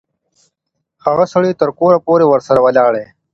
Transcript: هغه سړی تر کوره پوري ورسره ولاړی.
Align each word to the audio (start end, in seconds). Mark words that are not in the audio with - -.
هغه 1.05 1.25
سړی 1.33 1.51
تر 1.61 1.69
کوره 1.77 1.97
پوري 2.05 2.25
ورسره 2.27 2.59
ولاړی. 2.65 3.05